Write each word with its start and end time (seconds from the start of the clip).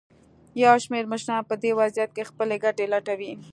یو 0.63 0.75
شمېر 0.83 1.03
مشران 1.11 1.41
په 1.49 1.55
دې 1.61 1.71
وضعیت 1.79 2.11
کې 2.15 2.27
خپلې 2.29 2.55
ګټې 2.65 2.85
لټوي. 2.93 3.33